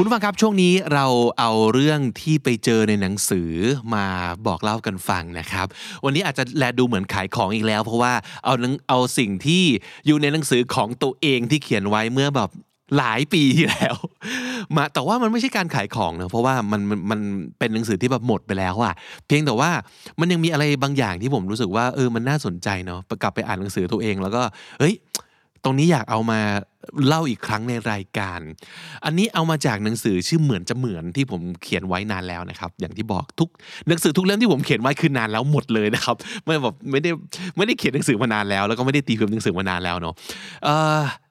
[0.00, 1.06] คุณผู้ฟังครับช่วงนี้เรา
[1.38, 3.50] เอาเรื่องที่ไปเจอในหนังสือ
[3.94, 4.06] มา
[4.46, 5.66] บอกเล่ากันฟังนะครับ
[6.04, 8.12] วันนี้อาจจะแลดูเหมือนขายของอีกแล้ว เพราะว่า
[8.44, 9.64] เอานังเอาสิ่งที่
[10.06, 12.50] อยู่ในหนังสือของตัวเองที่เขียนไว้เมื่อแบบ
[12.98, 13.96] หลายปีที่แล้ว
[14.76, 17.20] มาแต่ว่ามันไม่ใช่การขายของนะเพราะว่ามันมันมัน
[17.58, 18.94] เป็นหนังสือที่แบบหมดไปแล้วอะ
[19.26, 19.70] เพียงแต่ว่า
[20.20, 24.42] มันยังมีอะไรบางอย่างที่ผมรู้สึกว่าเออมันน่าสนใจเนาะกลับไปอ่านหนังสือตัวเองแล้วก็
[24.80, 24.94] เฮ้ย
[25.64, 26.40] ตรงนี้อยากเอามา
[27.06, 28.40] เล่าอีกครั้งในรายการ
[29.04, 33.48] อันนี้เอามาจากหนังสือชื่อเหมือนจะเหมือนที่ผมเขียนไว้นานแล้วนะครับ อย่างที่บอกทุก
[33.88, 37.10] หนังสือทุกเล่มที่ผมเขียนไว้คือนานแล้วหมดเลยนะครับ ไม่แบบไม่ได้
[37.56, 40.14] ไม่ได้เขียนหนังสือมานานแล้ว แล้วก็ไม่ได้ตีพิมพ์หนังสือมานานแล้วเนาะ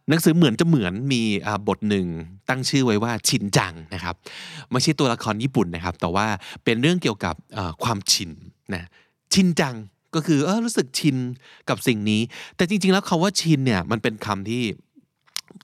[0.09, 1.21] หนังสือเหมือนจะเหมือนมี
[1.67, 2.07] บทหนึ่ง
[2.49, 4.15] ตั้งชื่อไว้ว่าชินจังนะครับ
[4.71, 6.27] ไม่ใช่ตัวละครญี่ปุ่นนะครับ แต่ว่า
[6.63, 7.35] เป็นเรื่องเกี่ยวกับ
[7.83, 8.31] ความชิน
[8.73, 8.87] นะ
[9.33, 9.75] ชินจัง
[10.15, 11.17] ก็คือเออรู้สึกชิน
[11.69, 12.21] กับสิ่งนี้
[12.55, 14.63] แต่จริง ๆ แล้วคาว่าชินเนี่ยมันเป็นคำที่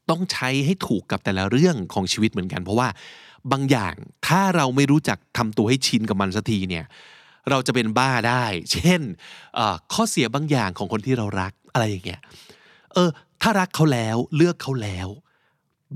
[0.10, 2.88] ต้องใช้ให้ถูกกับแต่ละเรื่องของชีวิตเหมือนกัน เพราะว่า
[3.52, 3.94] บางอย่าง
[4.28, 6.86] ถ้าเราไม่รู้จักทำตัวให้ชินกับมันสักทีเนี่ย
[7.50, 9.02] เราจะเป็นบ้าได้ เช่น
[9.94, 12.22] ข้อเสียบางอย่างของคนที่เรารักอะไรอย่างเงี้ย
[12.94, 13.10] เออ
[13.42, 15.08] ถ้ารักเขาแล้วเลือกเขาแล้ว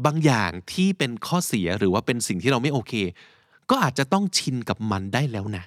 [0.06, 2.94] บางอย่างที่เป็นข้อเสียหรือว่าเป็นสิ่งที่เราไม่โอเค
[3.70, 5.64] ก็อาจจะต้องชินกับมันได้แล้วนะ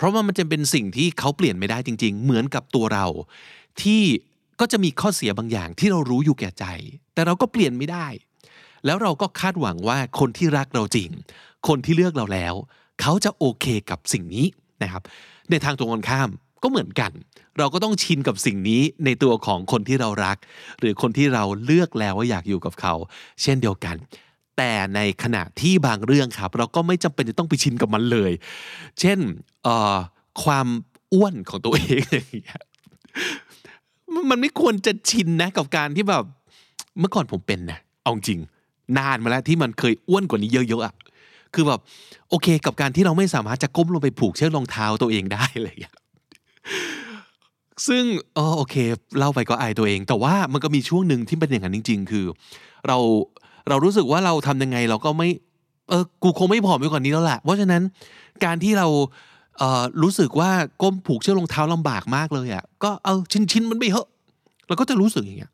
[0.00, 3.06] เพราะว่ามันจะเป็นสิ่งที่เขาเปลี่ยนไม่ได้จริง ๆ เหมือนกับตัวเรา
[3.82, 4.02] ที่
[4.60, 6.64] ก็จะมีข้อเสียบางอย่างที่เรารู้อยู่แก่ใจ
[7.14, 8.06] แต่เราก็เปลี่ยนไม่ได้
[8.86, 11.10] แล้วเราก็คาดหวังว่าคนที่รักเราจริง
[11.68, 12.54] คนที่เลือกเราแล้ว
[13.00, 14.46] เขาจะโอเคกับสิ่งนี้
[14.82, 15.02] นะครับ
[15.50, 16.28] ในทางตรงกันข้าม
[16.62, 17.12] ก็เหมือนกัน
[17.58, 20.36] เราก็ต้องชินกับสิ่งนี้ในตัวของคนที่เรารัก
[20.80, 22.94] หรือคนที่เราเลือกแล้วว่าอยากอยู่กับเขา
[23.42, 23.96] เช่นเดียวกัน
[24.56, 28.32] แต่ในขณะที่บางเรื่องครับ เราก็ไม่จำเป็นจะต้องไปชินกับมันเลย
[29.00, 29.18] เช่น
[30.44, 30.66] ความ
[31.12, 32.62] อ้วนของตัวเองอย่างเงี้ย
[34.30, 36.24] มันไม่ควรจะชินนะกับการที่แบบ
[36.98, 38.40] เมื่อก่อนผมเป็นนะเอาจริง
[38.98, 40.94] นานมาแล้วที่มันเคยอ้วนกว่านี้เยอะๆอะ
[41.54, 41.80] คือแบบ
[42.28, 45.44] โอเคกับการที่เราไม่สามารถจะก้มลงไปผูกเชือกรองเท้าตัวเองได้
[45.80, 45.94] เงี้ย
[47.88, 48.74] ซึ่งเออโอเค
[49.18, 52.24] เล่าไปก็อายตัวเอง แต่ว่ามันก็มีช่วงหนึ่งที่เป็นอย่างนั้นจริง ๆ คือ
[52.88, 52.98] เรา
[53.68, 55.28] เรารู้สึกว่าเราทำยังไงเราก็ไม่
[55.88, 57.82] เออกูคงไม่ผอมไปกว่านี้แล้วแหละเพราะฉะนั้น
[58.44, 58.86] การที่เรา
[59.58, 60.50] เออรู้สึกว่า
[60.82, 64.08] ก้มผูกเชือกรองเท้าลำบากมากเลยอะก็เอาชิ้นชิ้นมันไปเหอะ
[64.66, 65.52] เราก็จะรู้สึกอย่างเงี้ย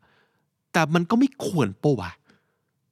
[0.73, 2.11] แต่มันก็ไม่ควรปะวะ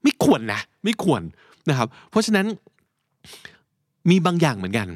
[0.03, 1.21] ไม่ควรนะไม่ควร
[1.69, 2.45] นะครับ เพราะฉะนั้น
[4.09, 4.87] มีบางอย่างเหมือนกัน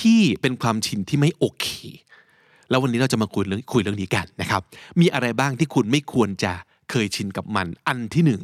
[0.00, 1.66] ที่เป็นความชินที่ไม่โอเค
[2.70, 4.62] แล้ววันนี้เราจะมาคุยเรื่องคุยเรื่องนี้กันนะครับ
[5.00, 6.52] มีอะไรบ้างที่คุณไม่ควรจะ
[6.90, 8.40] เคยชินกับมันอันที่หนึ่ง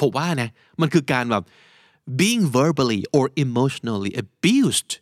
[0.00, 0.50] ผมว่านะ
[0.80, 1.44] มันคือการแบบ
[2.20, 4.92] being verbally or emotionally abused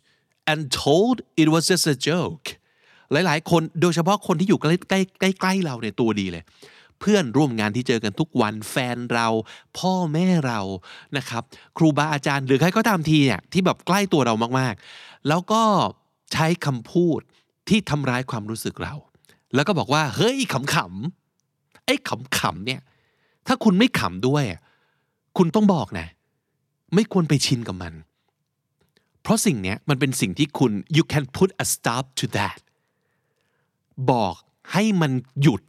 [0.51, 2.47] and told it was just a joke
[3.11, 6.43] หลายๆ คนโดยเฉพาะคนที่อยู่ใกล้ใกล้ใกล้ใกล้เราเนี่ยตัวดีเลย
[6.99, 9.27] เพื่อนร่วมงานที่เจอกันทุกวันแฟนเรา
[9.77, 10.59] พ่อแม่เรา
[11.17, 11.43] นะครับ
[11.77, 15.61] ครูบาอาจารย์หรือใครก็ตามทีเนี่ยที่แบบใกล้ตัวเรามากๆ แล้วก็
[16.33, 17.19] ใช้คำพูด
[17.69, 18.93] ที่ทำร้ายความรู้สึกเรา
[19.55, 21.95] แล้วก็บอกว่า เฮ้ยขำๆไอ้
[22.39, 22.81] ขำๆเนี่ย
[23.47, 24.43] ถ้าคุณไม่ขำด้วย
[25.37, 26.07] คุณต้องบอกนะ
[26.93, 27.93] ไม่ควรไปชินกับมัน
[29.21, 32.59] เพราะสิ่งเนี้ยมันเป็นสิ่งที่คุณ you can put a stop to that
[34.11, 34.35] บอก
[34.71, 35.11] ให้มัน
[35.41, 35.61] หยุด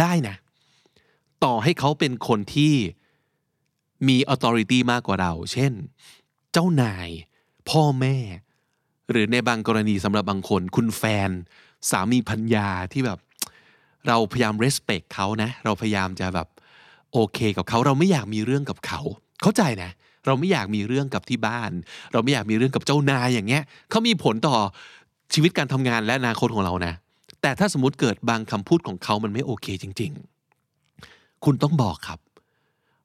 [0.00, 0.36] ได้นะ
[1.44, 2.74] ต่อให้เขาเป็นคนที่
[4.08, 5.72] มี authority มากกว่าเรา เช่น
[6.52, 7.08] เจ้านาย
[7.70, 8.16] พ่อแม่
[9.10, 11.30] หรือในบางกรณีสำหรับบางคน คุณแฟน
[11.90, 13.18] สามีพัญญาที่แบบ
[14.08, 16.48] เราพยายาม respect เขานะ เราพยายามจะแบบ
[17.12, 19.00] โอเคกับเขาเราไม่อยากมีเรื่องกับเขา
[19.42, 19.90] เข้าใจนะ
[20.26, 21.70] เราไม่อยากมีเรื่องกับที่บ้าน
[22.12, 24.56] เราไม่อยากมีเรื่องกับเจ้านายอย่างเงี้ยเขามีผลต่อ
[25.34, 26.94] ชีวิตการทำงานและอนาคตของเรานะ
[27.42, 30.12] แต่ถ้าสมมติเกิดบางคำพูดของเขามันไม่โอเคจริง
[30.78, 32.18] ๆ คุณต้องบอกครับ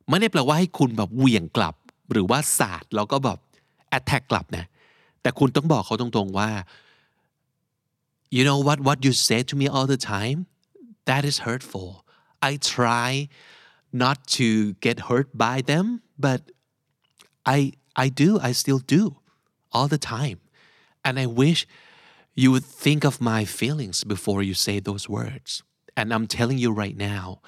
[0.09, 1.75] ไม่ได้แปลว่าให้คุณแบบเหวี่ยงกลับ
[2.11, 3.39] หรือว่าสาดแล้วก็แบบ
[3.97, 4.65] attack กลับนะ
[5.21, 6.49] แต่คุณต้องบอกเขาตรงๆว่า
[8.35, 10.39] you know what what you say to me all the time
[11.09, 11.89] that is hurtful
[12.49, 13.11] I try
[13.94, 16.40] not to get hurt by them but
[17.44, 19.02] I I do I still do
[19.72, 20.38] all the time
[21.04, 21.66] and I wish
[22.34, 25.62] you would think of my feelings before you say those words
[25.96, 27.40] and I'm telling you right now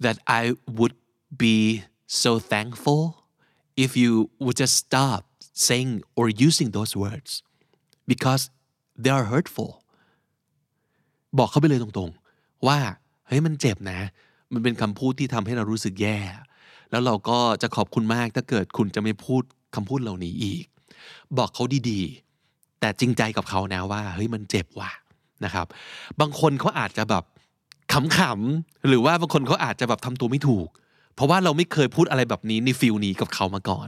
[0.00, 0.94] that I would
[1.36, 3.24] be so thankful
[3.76, 7.42] if you would just stop saying or using those words
[8.06, 8.50] because
[8.96, 9.70] they are hurtful
[11.38, 12.78] บอกเขาไปเลยตรงๆ ว่า
[13.26, 14.00] เฮ้ยมันเจ็บนะ
[14.53, 16.17] มันเป็นคำพูดที่ทำให้เรารู้สึกแย่
[16.91, 19.43] แล้วเราก็จะขอบคุณมากถ้าเกิดคุณจะไม่พูด
[19.75, 20.65] คำพูดเหล่านี้อีก
[21.37, 24.91] บอกเขาดีๆ แต่จริงใจกับเขานะว่าเฮ้ยมันเจ็บว่ะ
[25.45, 25.67] นะครับ
[26.19, 27.23] บางคนเขาอาจจะแบบ
[27.93, 30.67] ขำๆหรือว่าบางคนเขาอาจจะแบบทำตัวไม่ถูก
[31.15, 33.87] เพราะว่าเราไม่เคยพูดอะไรแบบนี้ในฟิลนี้กับเขามาก่อน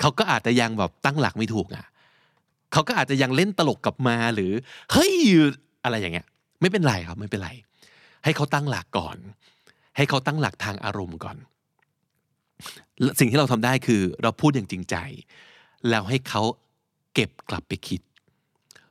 [0.00, 1.84] เขาก็อาจจะยังแบบตั้งหลักไม่ถูกอะ
[2.72, 4.52] เขาก็อาจจะยังเล่นตลกกลับมาหรือ
[4.92, 5.14] เฮ้ย
[5.84, 6.26] อะไรอย่างเงี้ย
[6.60, 7.50] ไม่เป็นไรครับไม่เป็นไร
[8.24, 9.16] ให้เขาตั้งหลักก่อน
[9.96, 11.36] ให้เขาตั้งหลักทางอารมณ์ก่อน
[13.18, 14.96] สิ่งที่เราทำได้คือเราพูดอย่างจริงใจ
[15.88, 16.42] แล้วให้เขา
[17.14, 18.00] เก็บกลับไปคิด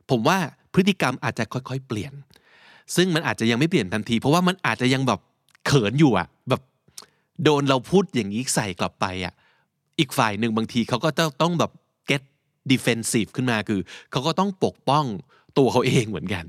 [0.09, 0.38] ผมว่า
[0.74, 2.13] พฤติกรรมอาจจะค่อยๆ เปลี่ยน
[2.95, 5.19] ซึ่งมันอาจจะยังไม่เปลี่ยนทันที เพราะว่ามันอาจจะยังแบบ
[5.65, 6.62] เขินอยู่อะแบบ
[7.44, 9.33] โดนเราพูดอย่างนี้ใส่กลับไปอะ
[10.00, 11.71] อีกฝ่ายหนึ่งบางทีเขาก็ต้องต้องแบบ
[12.09, 12.21] get
[12.71, 13.80] defensive ขึ้นมาคือ
[14.12, 15.06] เขาก็ต้องปกป้อง
[15.57, 16.45] ตัวเขาเองเหมือนกัน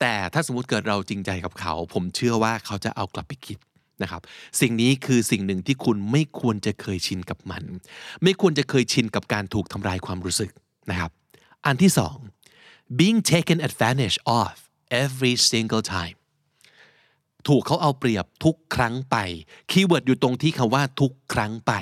[0.00, 3.58] แต่ถ้าสมมติเกิดเราจริงใจกับเขา ผมเชื่อว่าเขาจะเอากลับไปคิด
[4.02, 4.22] นะครับ
[4.60, 7.62] สิ่งนี้คือสิ่งหนึ่งที่คุณไม่ควรจะเคยชินกับมัน
[8.22, 10.50] ไม่ควรจะเคยชินกับการถูกทำลายความรู้สึก
[10.90, 11.10] นะครับ
[11.66, 12.16] อันที่สอง
[12.98, 14.54] being taken advantage of
[15.02, 16.16] every single time
[17.48, 19.16] ถูกเขาเอาเปรียบทุกครั้งไป
[19.70, 21.72] keyword อยู่ตรงที่คำว่าทุกครั้งไป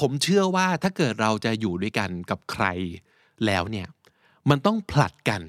[0.00, 2.64] ผมเชื่อว่าถ้าเกิดเราจะอยู่ด้วยกันกับใคร
[3.46, 3.86] แล้วเนี่ย
[4.50, 5.42] มันต้องผลัดกัน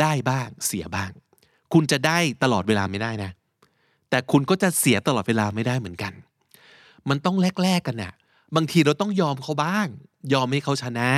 [0.00, 1.10] ได้บ้างเสียบ้าง
[1.72, 3.30] คุณจะได้ตลอดเวลาไม่ได้นะ
[4.10, 6.12] แต่คุณก็จะเสียตลอดเวลาไม่ได้เหมือนกัน
[7.08, 8.12] มันต้องแลกๆกันนะ่ะ
[8.56, 9.86] บางทีเราต้องยอมเขาบ้าง
[10.34, 11.10] ยอมให้เขาชนะ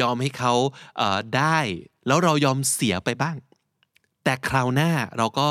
[0.00, 0.52] ยอมให้เขา
[0.96, 1.58] เได้
[2.06, 3.36] แล้วเรายอมเสียไปบ้าง
[4.24, 5.48] แต่คราวหน้าเราก็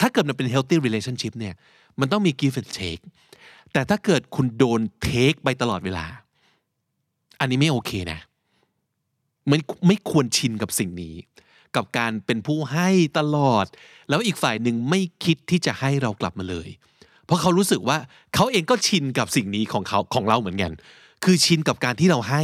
[0.00, 1.54] ถ้าเกิดมันเป็น healthy relationship เนี่ย
[2.00, 3.02] มันต้องมี give and take
[3.72, 6.06] แต่ถ้าเกิดคุณโดน take ไปตลอดเวลา
[7.40, 8.20] อันนี้ไม่โอเคนะ
[9.50, 11.14] มันไม่ควรชินกับสิ่งนี้
[11.76, 12.88] กับการเป็นผู้ให้
[13.18, 13.66] ตลอด
[14.08, 16.68] แล้วอีกฝ่ายหนึ่งไม่คิดที่จะให้เรากลับมาเลย
[17.24, 17.98] เพราะเขารู้สึกว่า
[18.34, 20.72] เขาเองก็ชินกับสิ่งนี้ของเขาของเราเหมือนกัน
[21.24, 22.42] คือชินกับการที่เราให้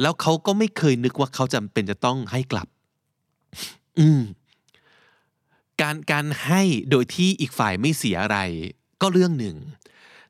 [0.00, 2.68] แล้วเขาก็ไม่เคยนึกว่าเขาจำเป็นจะต้องให้กลับ
[3.98, 4.22] อืม
[5.80, 8.38] การการให้โดยที่อีกฝ่ายไม่เสียอะไร
[9.00, 9.56] ก็เรื่องหนึ่ง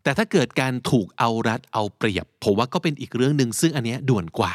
[0.03, 4.53] แต่ถ้าเกิดการถูกเอารัดเอาเปรียบ ผมว่าก็เป็นอีกเรื่องหนึ่งซึ่งอันนี้ด่วนกว่า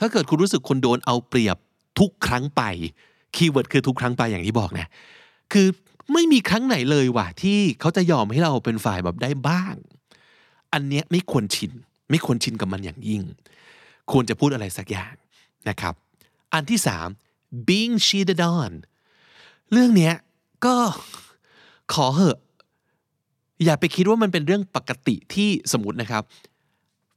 [0.00, 1.56] ถ้าเกิดคุณรู้สึกคนโดนเอาเปรียบ
[1.98, 2.62] ทุกครั้งไป
[3.34, 4.86] keyword คือทุกครั้งไปอย่างที่บอกนะ
[5.52, 5.66] คือ
[6.12, 9.74] ไม่มีครั้งไหนเลยว่ะที่เขาจะยอมให้เราเป็นฝ่ายแบบได้บ้าง
[10.72, 11.72] อันเนี้ยไม่ควรชิน
[12.10, 13.22] ไม่ควรชินกับมันอย่างยิ่ง
[14.10, 15.14] ควรจะพูดอะไรสักอย่าง
[15.68, 15.94] นะครับ
[16.54, 17.08] อันที่สาม
[17.68, 18.72] being cheated on
[19.72, 20.14] เรื่องเนี้ย
[20.64, 20.76] ก็
[21.94, 22.38] ขอเหอะ
[23.64, 26.22] อย่าไปคิดว่ามันเป็นเรื่องปกติที่สมมตินะครับ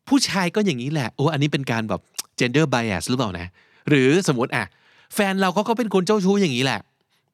[0.08, 2.02] ผู้ชายก็อย่างนี้แหละ โอ้อันนี้เป็นการแบบ
[2.40, 3.48] gender bias หรือเปล่านะ
[3.90, 4.66] หรือสมมติอะ
[5.14, 6.80] แฟนเราก็ก็เป็นคนเจ้าชู้อย่างนี้แหละ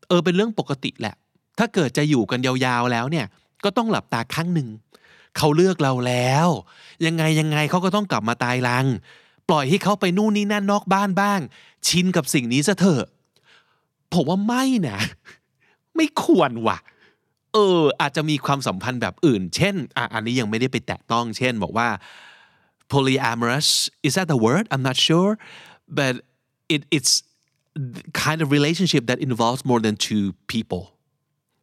[0.07, 1.15] เออเป็นเรื่องปกติแหละ
[1.59, 3.25] ถ้าเกิดจะอยู่กันยาวๆแล้วเนี่ย
[3.63, 4.69] ก็ต้องหลับตาข้างหนึ่ง
[5.37, 6.47] เขาเลือกเราแล้ว
[7.05, 8.85] ยังไงยังไงเขาก็ต้องกลับมาตายรัง
[9.49, 11.39] ปล่อยให้เขาไปนู่นนี่นั่นนอกบ้านบ้าง
[11.87, 13.05] ชินกับสิ่งนี้ซะเถอะ
[14.13, 14.99] ผมว่าไม่นะ
[15.95, 16.77] ไม่ควรว่ะ
[17.53, 21.87] เออ อาจจะมีความสัมพันธ์แบบอื่น เช่นอะอันนี้ยังไม่ได้ไปแตะต้อง เช่นบอกว่า
[22.91, 23.69] polyamorous
[24.07, 25.33] is that the word I'm not sure
[25.97, 26.13] but
[26.73, 27.13] it it's
[28.25, 30.83] kind of relationship that involves more than two people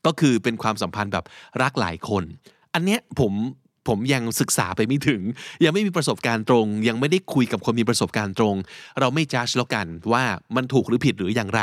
[0.06, 1.24] ก็คือเป็นความสัมพันธ์แบบ
[1.62, 2.24] รักหลายคน
[2.74, 3.32] อันเนี้ยผม
[3.88, 5.22] ผมยังศึกษาไปไม่ถึง
[5.64, 8.56] ยังไม่มีประสบการณ์ตรง ยังไม่ได้คุยกับคนมีประสบการณ์ตรง
[9.00, 10.24] เราไม่จ้าชแล้วกันว่า
[10.56, 11.62] มันถูกหรือผิดหรืออย่างไร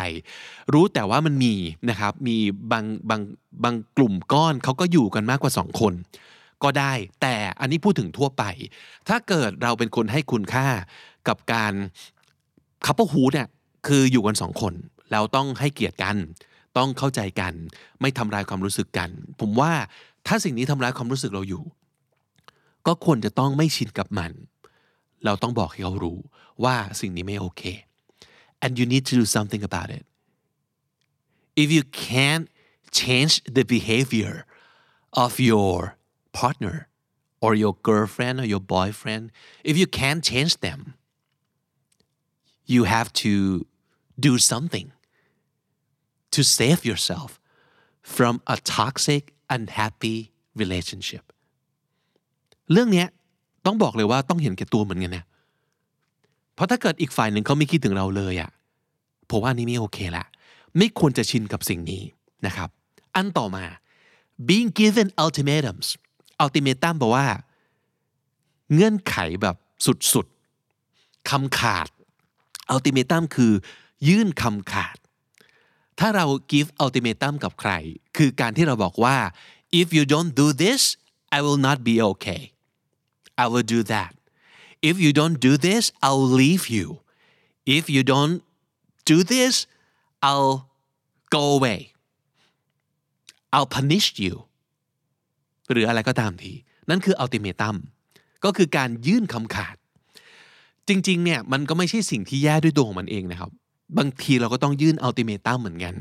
[0.73, 1.55] รู้แต่ว่ามันมี
[1.89, 2.37] นะครับมี
[2.71, 3.21] บางบาง
[3.63, 5.93] บางกลุ่มก้อนเขาก็อยู่กันมากกว่าสองคน
[6.63, 8.43] ก็ได้แต่อันนี้พูดถึงทั่วไป
[9.07, 10.67] ถ้าเกิดเราเป็นคนให้คุณค่า
[11.27, 11.73] กับการ
[12.85, 13.49] คัพเปิลฮูดเนี่ย
[13.87, 14.73] คืออยู่กันสองคน
[15.11, 16.17] แล้วต้องให้เกียรติกัน
[16.77, 17.53] ต้องเข้าใจกัน
[18.01, 19.09] ไม่ทำลายความรู้สึกกัน
[19.39, 19.71] ผมว่า
[20.27, 21.63] ถ้าสิ่งนี้ทำลายความรู้สึกเราอยู่
[22.87, 24.31] ก็ควรจะต้องไม่ชินกับมัน
[25.25, 26.19] เราต้องบอกให้เขารู้
[26.63, 27.61] ว่าสิ่งนี้ไม่โอเค
[28.63, 30.03] and you need to do something about it
[31.63, 32.45] if you can't
[32.99, 34.33] change the behavior
[35.23, 35.75] of your
[36.39, 36.75] partner
[37.43, 39.23] or your girlfriend or your boyfriend
[39.69, 40.79] if you can't change them
[42.73, 43.33] you have to
[44.27, 44.87] do something
[46.35, 47.29] to save yourself
[48.15, 49.23] from a toxic
[49.55, 50.17] unhappy
[50.61, 51.23] relationship
[52.71, 53.05] เรื่องนี้
[53.65, 55.23] ต้องบอกเลยว่าต้องเห็นแก่ตัวเหมือนกันนะ
[56.53, 58.49] เพราะถ้าเกิดอีกฝ่ายหนึ่งเขาไม่คิดถึงเราเลยอะ่ะ
[59.29, 60.25] ผมว่านี่ไม่โอเคละ
[60.77, 62.03] ไม่ควรจะชินกับสิ่งนี้
[62.45, 62.69] นะครับ
[63.15, 63.65] อันต่อมา
[64.47, 65.87] being given ultimatums
[66.43, 67.25] ultimatum แปลว่า
[68.73, 69.55] เงื่อนไขแบบ
[70.13, 71.87] สุดๆคำขาด
[72.73, 73.53] ultimatum คือ
[74.07, 74.97] ยื่นคำขาด
[75.99, 77.71] ถ้าเรา give ultimatum กับใคร
[78.17, 79.17] คือการที่เราบอกว่า
[79.81, 80.81] if you don't do this
[81.37, 82.43] I will not be okay
[83.43, 84.11] I will do that
[84.89, 86.87] if you don't do this I'll leave you
[87.77, 88.37] if you don't
[89.11, 89.53] do this
[90.27, 90.55] I'll
[91.35, 91.79] go away
[93.53, 94.35] I'll punish you
[95.71, 96.53] หรืออะไรก็ตามที
[96.89, 97.75] นั่นคือ ultimatum
[98.43, 99.75] ก็คือการยื่นคำขาด
[100.87, 103.51] จริงๆเนี่ยมันก็ไม่ใช่สิ่งที่แย่ด้วยตัวของมันเองนะครับ
[103.97, 105.95] บางทีเราก็ต้องยื่น ultimatum เหมือนกัน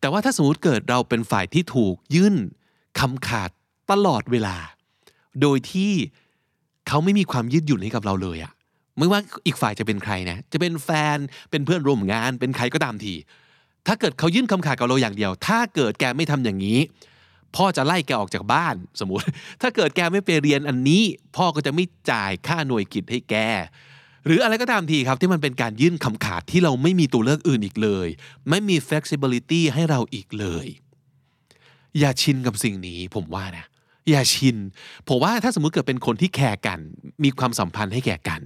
[0.00, 2.34] แต่ว่าถ้าสมมติเกิดเราเป็นฝ่ายที่ถูกยื่น
[3.00, 3.50] คำขาด
[3.90, 4.56] ตลอดเวลา
[5.40, 5.92] โดยที่
[6.88, 8.52] เขาไม่มีความยืดหยุ่นให้กับเราเลยอะ
[8.98, 11.18] ไม่ว่าอีกฝ่ายจะเป็นใครนะจะเป็นแฟน
[11.50, 13.14] เป็นเพื่อนร่วมงาน เป็นใครก็ตามที
[13.86, 16.78] ถ้าเกิดเขายื่นคำขาดกับเราอย่างเดียว ถ้าเกิดแกไม่ทำอย่างนี้
[17.56, 19.24] พ่อจะไล่แกออกจากบ้านสมมติ
[19.62, 21.02] ถ้าเกิดแกไม่ไปเรียนอันนี้
[21.36, 23.36] พ่อก็จะไม่จ่ายค่าหน่วยกิจให้แก
[24.26, 28.08] หรืออะไรก็ตามทีครับที่มันเป็นการยื่นคำขาดที่เราไม่มีตัวเลือกอื่นอีกเลย
[28.48, 30.66] ไม่มี flexibility ให้เราอีกเลย
[31.98, 33.66] อย่าชินกับสิ่งนี้ผมว่านะ
[34.10, 34.56] อย่าชิน
[35.08, 36.80] ผมว่าถ้าสมมุติเกิดเป็นคนที่แคร์กัน
[37.24, 38.40] มีความสัมพันธ์ให้แก่กัน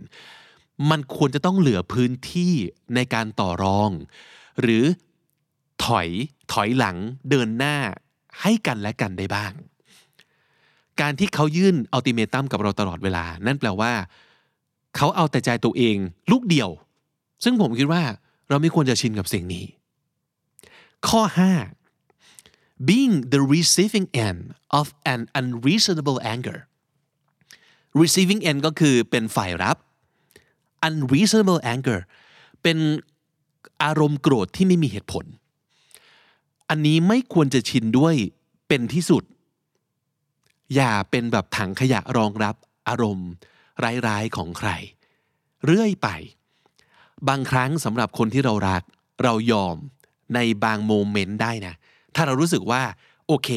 [0.91, 2.53] มันควรจะต้องเหลือพื้นที่
[2.95, 3.91] ในการต่อรอง
[4.61, 4.85] หรือ
[5.85, 6.09] ถอย
[6.53, 6.97] ถอยหลัง
[7.31, 7.77] เดินหน้า
[8.41, 9.53] ให้กันและกันได้บ้าง
[11.01, 13.93] การที่เขายื่นอัลติเมตัมกับเราตลอดเวลา นั่นแปลว่า
[14.97, 15.97] เขาเอาแต่ใจตัวเอง
[16.31, 16.69] ลูกเดียว
[17.45, 18.03] ซึ่งผมคิดว่า
[18.49, 19.65] เราไม่ควรจะชินกับสิ่งนี้
[21.09, 21.21] ข้อ
[22.09, 24.41] 5 being the receiving end
[24.79, 26.59] of an unreasonable anger
[28.01, 29.77] receiving end ก็คือเป็นฝ่ายรับ
[30.87, 31.99] unreasonable anger
[32.63, 32.79] เป็น
[33.83, 35.25] อารมณ์โกรธที่ไม่มีเหตุผล
[36.69, 38.15] อันนี้ไม่ควรจะชินด้วย
[38.69, 39.25] เป็นที่สุด
[40.75, 42.55] อย่าเป็นแบบถังขยะรองรับ
[42.89, 43.31] อารมณ์
[44.07, 44.71] ร้ายๆของใคร
[45.67, 46.09] เรื่อยไป
[47.29, 48.83] บางครั้งสำหรับคนที่เรารัก
[49.25, 49.77] เรายอม
[50.35, 51.75] ในบาง moment ได้นะ
[52.15, 52.83] ถ้าเรารู้สึกว่า
[53.29, 53.51] โอเค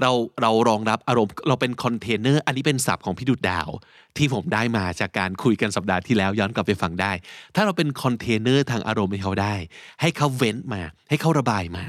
[0.00, 0.10] เรา
[0.42, 3.68] เรารองรับอารมณ์เราเป็นคอนเทนเนอร์อันนี้เป็นศัพท์ของพี่ดุดดาว
[4.16, 7.12] ที่ผมได้มาจากการคุยกันสัปดาห์ที่แล้วย้อนกลับไปฟังได้
[7.54, 9.54] ถ้าเราเป็นคอนเทนเนอร์ทางอารมณ์ให้เขาได้
[10.00, 11.84] ให้เขาเว้นมา ให้เขาระบายมา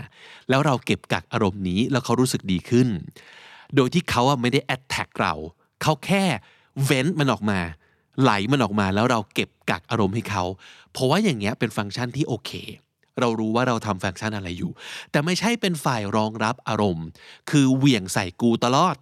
[0.50, 2.88] แล้วเราเก็บกักอารมณ์นี้แล้วเขารู้สึกดีขึ้น
[3.76, 5.34] โดยที่เขาไม่ได้ attack เรา
[5.82, 6.24] เขาแค่
[6.84, 7.60] เว้นมันออกมา
[8.22, 10.44] ไหลมันออกมาแล้วเราเก็บกักอารมณ์ให้เขา
[10.92, 12.52] เพราะว่าอย่างเงี้ยเป็นฟังก์ชันที่โอเค
[13.20, 14.72] เรารู้ว่าเราทำฟังก์ชันอะไรอยู่
[15.12, 17.08] แต่ไม่ใช่เป็นฝ่ายรองรับอารมณ์
[17.50, 18.96] คือเหวี่ยงใส่กูตลอด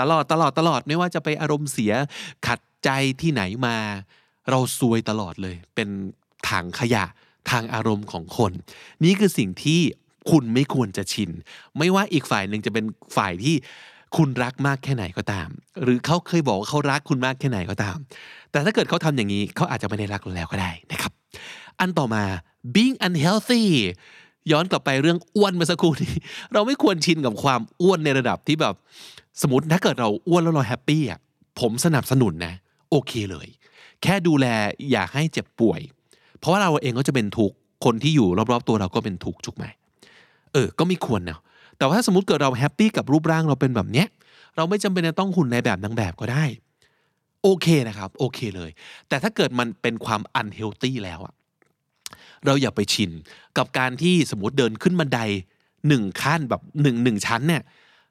[0.00, 1.92] ตลอดตลอดตลอดไม่ว่าจะไปอารมณ์เสีย
[2.46, 2.90] ขัดใจ
[3.20, 3.76] ที่ไหนมา
[4.50, 5.88] เราซวยตลอดเลย เป็น
[6.48, 7.04] ถังขยะ
[7.50, 8.52] ทางอารมณ์ของคน
[9.04, 9.80] นี่คือสิ่งที่
[10.30, 11.30] คุณไม่ควรจะชิน
[11.78, 12.84] ไม่ว่าอีกฝ่ายหนึ่งจะเป็น
[13.16, 13.54] ฝ่ายที่
[14.16, 15.48] คุณรักมากแค่ไหนก็ตาม
[15.82, 17.96] หรือเขาเคยบอกว่าเขารักคุณมากแค่ไหนก็ตาม
[18.50, 21.12] แต่ถ้าเกิดเขาทำอย่างนี้เขาอาจจะไม่ได้รักเราแล้วก็ได้นะครับ
[21.80, 22.22] อันต่อมา
[22.74, 23.64] being unhealthy
[24.52, 26.14] ย้อนกลับไปเรื่องอ้วนเมื่อสักครู่นี้
[26.52, 28.74] เราไม่ควรชินกับความอ้วนในระดับที่แบบ
[29.42, 31.20] สมมติถ้าเกิดเราอ้วนแล้วเราแฮปปี้อะ
[31.60, 32.54] ผมสนับสนุนนะ
[32.90, 33.48] โอเคเลย
[34.02, 34.46] แค่ดูแล
[34.90, 35.80] อย่าให้เจ็บป่วย
[36.38, 37.52] เพราะว่าเราเองก็จะเป็นทุก
[37.84, 39.64] คนที่อยู่รอบๆตัวเราก็เป็นทุกข์ถูกไหม
[40.52, 41.40] เออ ก็ไม่ควรเนาะ
[41.82, 44.08] แต่ว่าถ้าสมมติเกิดเรา happy กับรูปร่างเราเป็นแบบเนี้ย
[44.56, 46.44] เราไม่จำเป็นจะต้องหุ่นในแบบนางแบบก็ได้
[47.42, 48.70] โอเคนะครับ โอเคเลย
[49.08, 51.34] แต่ถ้าเกิดมันเป็นความ unhealthy แล้วอะ
[52.46, 53.10] เราอย่าไปชิน
[53.58, 55.20] กับการที่สมมติเดินขึ้นบันได
[55.88, 57.62] หนึ่งขั้นแบบหนึ่งหนึ่งชั้นเนี่ย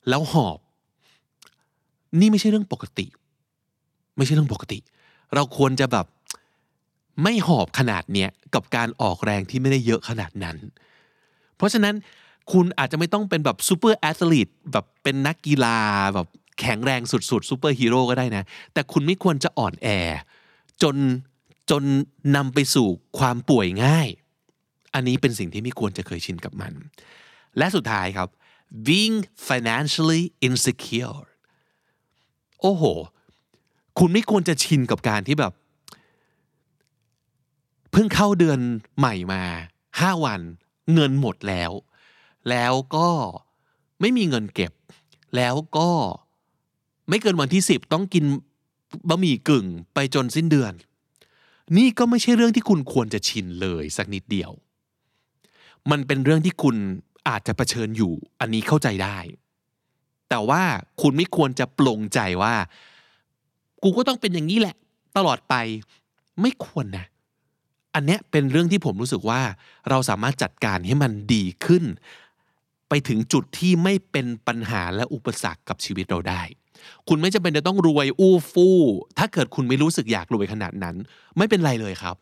[0.09, 0.59] แล้วหอบ
[2.19, 3.05] นี่ไม่ใช่เรื่องปกติ
[4.17, 4.79] ไม่ใช่เรื่องปกติ
[5.35, 6.05] เราควรจะแบบ
[7.23, 10.57] ไม่หอบขนาดเนี้ยกับการออกแรงที่ไม่ได้เยอะขนาดนั้น
[11.57, 11.95] เพราะฉะนั้น
[12.51, 15.77] คุณอาจจะไม่ต้องเป็นแบบ super athlete แบบเป็นนักกีฬา
[16.13, 16.27] แบบ
[16.59, 18.43] แข็งแรงสุดๆซูเปอร์ฮีโร่ก็ได้นะ
[18.73, 19.87] แต่คุณไม่ควรจะอ่อนแอ
[20.81, 20.95] จน
[21.69, 21.83] จน
[22.35, 22.87] นำไปสู่
[23.19, 24.07] ความป่วยง่าย
[24.93, 26.73] อันนี้เป็นสิ่งที่ไม่ควรจะเคยชินกับมัน
[27.57, 28.29] และสุดท้ายครับ
[28.87, 29.17] being
[29.47, 31.21] financially insecure
[32.61, 32.83] โอ้โห
[33.99, 35.53] คุณไม่ควรจะชินกับการที่แบบ
[37.91, 38.59] เพิ่งเข้าเดือน
[38.97, 39.43] ใหม่มา
[39.99, 40.41] ห้าวัน
[40.93, 41.71] เงินหมดแล้ว
[42.49, 43.09] แล้วก็
[44.01, 44.71] ไม่มีเงินเก็บ
[45.35, 45.89] แล้วก็
[47.09, 48.25] ไม่เกินวันที่สิบต้องกิน
[49.09, 50.73] บะหมี่กึ่งไปจนสิ้นเดือน
[51.77, 54.51] นี่ก็ไม่ใช่เรื่องที่คุณควรจะชินเลยสักนิดเดียว
[55.91, 56.75] มันเป็นเรื่องที่คุณ
[57.27, 59.17] อาจจะเผชิญอยู่อันนี้เข้าใจได้
[60.29, 60.63] แต่ว่า
[61.01, 62.55] คุณไม่ควรจะปลงใจว่า
[63.83, 64.75] กูก็ต้องเป็นอย่างนี้แหละ
[65.17, 65.55] ตลอดไป
[66.41, 67.05] ไม่ควรนะ
[67.95, 69.41] อันเนี้ยเป็นเรื่องที่ผมรู้สึกว่า
[69.89, 71.83] เราสามารถจัดการให้มันดีขึ้น
[72.93, 76.41] ไปถึงจุดที่ไม่เป็นปัญหาและอุปสรรคกับชีวิตเราได้
[77.07, 78.79] คุณไม่จำเป็นจะต้องรวยอู้ฟู่
[79.17, 80.95] ถ้าเกิดคุณไม่รู้สึกอยากรวยขนาดนั้น
[81.37, 82.15] ไม่เป็นไรเลยครับ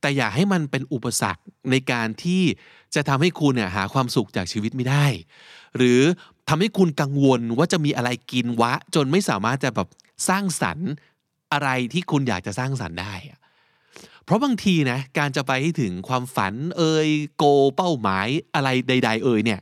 [0.00, 2.42] แต่อย่าให้มันเป็นอุปสรรคในการที่
[2.94, 5.06] จะทำให้คุณเนี่ยหาความสุขจากชีวิตไม่ได้
[5.76, 6.00] หรือ
[6.48, 9.88] ทำให้คุณกังวลว่าจะมีอะไรกินวะ จนไม่สามารถจะแบบ
[10.28, 10.88] สร้างสรรค์
[11.52, 13.14] อะไรที่คุณอยากจะสร้างสรรค์ได้
[14.24, 17.44] เพราะบางทีนะการจะไปให้ถึงความฝันเอ่ยโก
[17.76, 19.60] เป้าหมายอะไรใด ๆ เอ่ยเนี่ย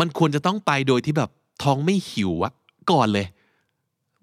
[0.00, 1.30] มันควรจะต้องไปโดยที่แบบ
[1.62, 2.52] ท้องไม่หิวอะ
[2.90, 3.26] ก่อนเลย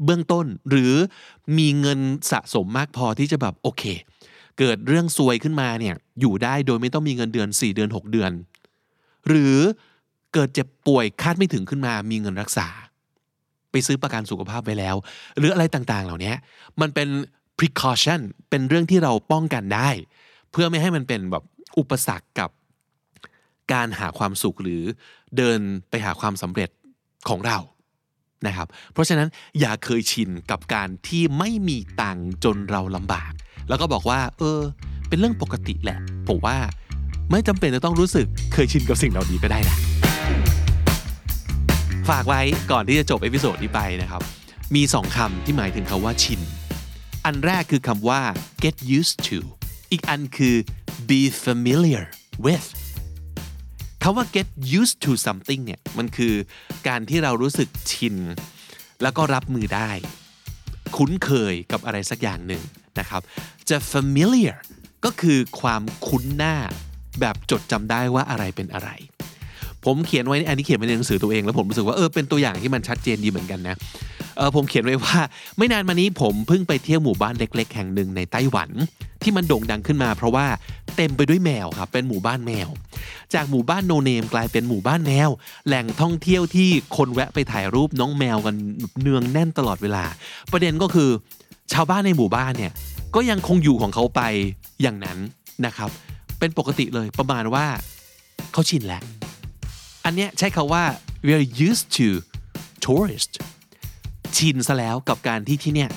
[0.06, 0.94] เบื้องต้นหรือ
[1.58, 2.00] มีเงิน
[2.32, 3.84] สะสมมากพอที่จะแบบโอเค
[4.58, 8.32] เกิดเรื่องซวยขึ้นมาเนี่ยอยู่ได้โดยไม่ต้องมีเงินเดือน 4 เดือน 6 เดือน
[9.28, 9.58] หรือ
[10.34, 12.68] เกิดเจ็บป่วยคาดไม่ถึงขึ้นมามีเงินรักษา
[13.72, 14.96] ไปซื้อประกันสุขภาพไว้แล้ว
[15.38, 16.34] หรืออะไรต่างๆ เหล่านี้
[16.82, 17.08] มันเป็น
[17.60, 19.90] precaution เป็นเรื่องที่เราป้องกันได้
[20.52, 21.44] เพื่อไม่ให้มันเป็นแบบ
[21.80, 22.50] อุปสรรคกับ
[23.74, 24.84] การหาความสุขหรือ
[25.38, 25.60] เดิน
[25.90, 26.70] ไปหาความสำเร็จ
[27.30, 27.58] ของเรา
[28.48, 29.28] นะครับ เพราะฉะนั้น
[29.60, 33.32] อย่าเคยชินกับการที่ไม่มีตังจนเราลำบาก
[33.70, 34.60] แล้วก็บอกว่า เออ
[35.08, 36.58] เป็นเรื่องปกติแหละ ผมว่า
[37.32, 39.78] ไม่จำเป็นจะต้องรู้สึกเคยชินกับสิ่งเหล่านี้ก็ได้นะ
[42.10, 44.22] ฝากไว้ก่อนที่จะจบ episode นี้ไปนะครับ
[44.76, 46.42] มีสองคำที่หมายถึงคำว่าชิน
[47.26, 48.22] อันแรกคือคำว่า
[48.64, 49.40] get used to
[49.92, 50.56] อีกอันคือ
[51.10, 52.04] be familiar
[52.46, 52.68] with
[54.04, 54.48] คำว่า get
[54.80, 56.34] used to something เนี่ยมันคือ
[56.88, 58.16] การที่เรารู้สึกชิน
[59.04, 59.92] แล้วก็รับมือได้
[60.98, 62.62] คุ้นเคยกับอะไรสักอย่างหนึ่ง
[63.00, 63.22] นะครับ
[63.70, 64.58] จะ familiar
[65.06, 66.56] ก็คือความคุ้นหน้า
[67.20, 68.90] แบบจดจำได้ว่าอะไรเป็นอะไร
[69.86, 73.76] ผมเขียนไว้อันนี้เขียนไว้ในหนังสือตัวเองแล้วผมรู้สึกว่าเออเป็นตัวอย่างที่มันชัดเจนดีเหมือนกันนะ
[74.38, 75.18] เออผมเขียนไว้ว่า
[75.58, 78.70] ไม่นานมานี้ผมเพิ่งไปเที่ยวหมู่บ้านเล็ก ๆ แห่งหนึ่งในไต้หวัน
[79.24, 80.46] ที่มันโด่งดังขึ้นมา เพราะว่า
[80.96, 82.70] เต็มไปด้วยแมวครับเป็นหมู่บ้านแมว
[83.34, 85.30] จากหมู่บ้านโนเนมกลายเป็นหมู่บ้านแมว
[85.68, 88.56] แหล่งท่องเที่ยวที่คนแวะไปถ่ายรูปน้องแมวกัน
[89.02, 90.04] เนืองแน่นตลอดเวลา
[90.52, 91.10] ประเด็นก็คือ
[91.74, 92.72] ชาวบ้านในหมู่บ้านเนี่ย
[93.16, 94.22] ก็ยังคงอยู่ของเขาไป
[94.82, 95.18] อย่างนั้น
[95.66, 95.90] นะครับ
[96.40, 97.66] เป็นปกติเลยประมาณว่า
[98.54, 99.04] เขาชินแล้ว
[100.06, 100.84] อันเนี้ยใช้คาว่า
[101.26, 102.08] we are used to
[102.86, 103.32] tourist
[104.38, 105.90] ชินซะแล้วกับการที่ที่เนี่ย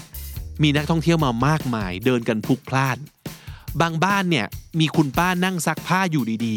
[0.63, 2.97] มีนักท่องเที่ยวมามากมาย เดินกันพลุกพล่าน
[3.81, 4.47] บางบ้านเนี่ย
[4.81, 6.57] มีคุณป้านั่งซักผ้าอยู่ดี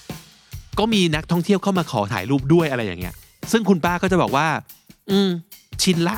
[0.00, 3.14] ๆ ก็มีนักท่องเที่ยวเข้ามาขอถ่ายรูปด้วยอะไรอย่างเงี้ย
[3.52, 4.48] ซึ่งคุณป้าก็จะบอกว่า
[5.10, 5.30] อืม
[5.82, 6.16] ชินละ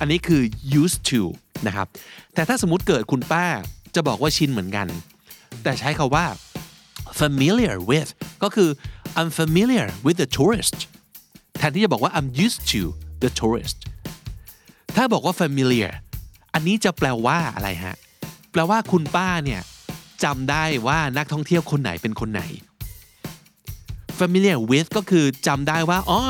[0.00, 0.42] อันนี้คือ
[0.80, 1.22] used to
[1.66, 1.86] นะครับ
[2.34, 3.44] แต่ถ้าสมมติเกิดคุณป้า
[3.94, 4.86] จะบอกว่าชินเหมือนกัน
[5.62, 6.24] แต่ใช้คาว่า
[7.20, 8.10] familiar with
[8.42, 8.70] ก็คือ
[9.18, 10.76] I'm familiar with the tourist
[11.58, 12.82] แทนที่จะบอกว่า I'm used to
[13.22, 13.76] the tourist
[14.96, 15.90] ถ้าบอกว่า familiar
[16.54, 17.96] อันนี้จะแปลว่าอะไรฮะ
[18.52, 19.60] แปลว่าคุณป้าเนี่ย
[20.24, 22.42] จำได้ว่านักท่องเที่ยวคนไหนเป็นคนไหน
[24.18, 26.20] familiar with ก็คือจำได้ว่าอ๋อ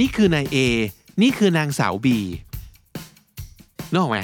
[0.00, 0.56] นี่คือนาย A
[1.22, 2.06] นี่คือนางสาว B
[3.90, 4.18] นึกออกไหม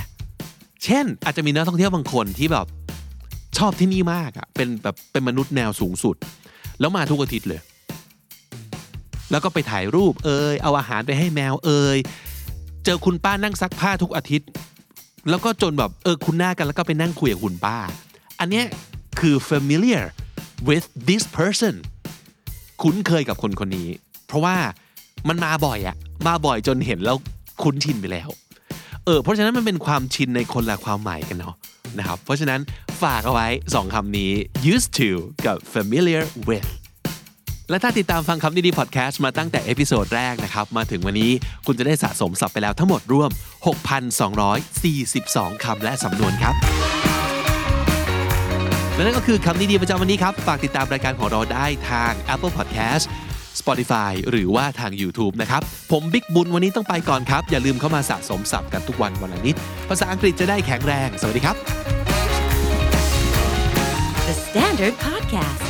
[0.85, 2.67] เช่น อาจจะมีนักท่องเที่ยวบางคนที่แบบ
[3.59, 6.17] ชอบที่นี่มากอะเป็นแบบเป็นมนุษย์แนวสูงสุด
[6.81, 7.61] แล้วมาทุกอาทิตย์เลย
[9.31, 11.99] แล้วก็ไปถ่ายรูปเอยเอาอาหารไปให้แมวเอย
[12.85, 14.49] เจอคุณป้านั่งซักผ้าทุกอาทิตย์
[15.29, 17.77] แล้วก็จนแบบเออคุ้นหน้ากันแล้วก็ไปนั่งคุยกับคุณป้า
[18.41, 18.65] อันเนี้ย
[19.21, 20.05] คือ familiar
[20.69, 21.75] with this person
[22.83, 23.89] คุ้นเคยกับคนคนนี้
[24.27, 24.57] เพราะว่า
[25.29, 27.17] มันมาบ่อยอะมาบ่อยจนเห็นแล้ว
[27.63, 28.29] คุ้นชินไปแล้ว
[29.05, 31.55] เออเพราะฉะนั้นมันเป็นความชินในคนละความหมายกันเนาะ
[31.99, 32.61] นะครับ เพราะฉะนั้น
[33.03, 34.31] ฝากเอาไว้ 2คำนี้
[34.73, 35.11] used to
[35.47, 36.69] กับ familiar with
[37.71, 41.31] และถ้าติดตามฟังคำนี้ดีพอดแคสต์มาตั้งแต่ episode แรกนะครับ มาถึงวันนี้
[41.67, 43.31] คุณจะได้สะสมศัพท์ไปแล้วทั้งหมดรวม
[44.47, 46.55] 6,242 คำและสำนวนครับ
[48.95, 53.05] และนั่นก็คือคำนี้ดีประจำวันนี้ครับ ฝากติดตามรายการของเราได้ทาง Apple Podcast
[53.61, 59.57] Spotify หรือว่าทาง YouTube นะครับ ผมบิ๊กบุญวันนี้ต้องไปก่อนครับ อย่าลืมเข้ามาสะสมศัพท์กันทุกวันวันละนิด
[59.89, 61.57] ภาษาอังกฤษจะได้แข็งแรง สวัสดีครับ
[64.27, 65.70] The Standard Podcast,